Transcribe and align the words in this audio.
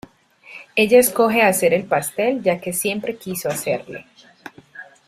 Ella 0.75 0.97
escoge 0.97 1.43
hacer 1.43 1.75
el 1.75 1.83
pastel 1.83 2.41
ya 2.41 2.59
que 2.59 2.73
siempre 2.73 3.17
quiso 3.17 3.49
hacerle. 3.49 4.07